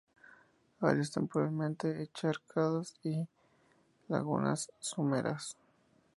[0.79, 3.27] Áreas temporalmente encharcadas y
[4.07, 5.55] lagunas someras.